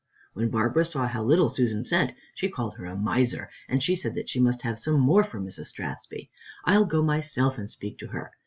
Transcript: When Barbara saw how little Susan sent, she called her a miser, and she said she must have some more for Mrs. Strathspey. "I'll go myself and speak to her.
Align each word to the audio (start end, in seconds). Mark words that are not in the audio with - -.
When 0.33 0.49
Barbara 0.49 0.83
saw 0.83 1.05
how 1.05 1.21
little 1.21 1.47
Susan 1.47 1.85
sent, 1.85 2.15
she 2.33 2.49
called 2.49 2.73
her 2.73 2.85
a 2.85 2.95
miser, 2.95 3.51
and 3.69 3.83
she 3.83 3.95
said 3.95 4.17
she 4.27 4.39
must 4.39 4.63
have 4.63 4.79
some 4.79 4.99
more 4.99 5.23
for 5.23 5.39
Mrs. 5.39 5.67
Strathspey. 5.67 6.31
"I'll 6.65 6.87
go 6.87 7.03
myself 7.03 7.59
and 7.59 7.69
speak 7.69 7.99
to 7.99 8.07
her. 8.07 8.31